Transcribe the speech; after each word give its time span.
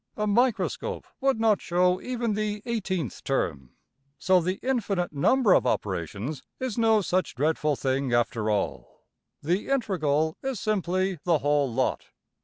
A 0.17 0.25
microscope 0.25 1.05
would 1.19 1.39
not 1.39 1.61
show 1.61 2.01
even 2.01 2.33
the 2.33 2.61
$18^{\text{th}}$~term! 2.61 3.69
So 4.17 4.41
the 4.41 4.57
infinite 4.63 5.13
number 5.13 5.53
of 5.53 5.67
operations 5.67 6.41
is 6.59 6.75
no 6.75 7.01
such 7.01 7.35
dreadful 7.35 7.75
thing 7.75 8.11
after 8.11 8.49
all. 8.49 9.03
The 9.43 9.67
\emph{integral} 9.67 10.33
is 10.41 10.59
simply 10.59 11.19
the 11.23 11.37
whole 11.37 11.71
lot. 11.71 12.07